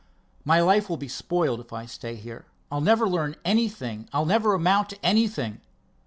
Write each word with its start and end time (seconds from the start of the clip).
"My 0.43 0.61
life 0.61 0.89
will 0.89 0.97
be 0.97 1.07
spoiled 1.07 1.59
if 1.59 1.71
I 1.71 1.85
stay 1.85 2.15
here. 2.15 2.47
I'll 2.71 2.81
never 2.81 3.07
learn 3.07 3.35
anything, 3.45 4.09
I'll 4.11 4.25
never 4.25 4.55
amount 4.55 4.89
to 4.89 5.05
anything. 5.05 5.61